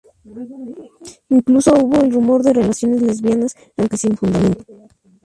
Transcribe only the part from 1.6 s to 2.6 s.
hubo el rumor de